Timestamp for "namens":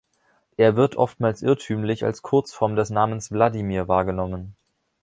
2.89-3.31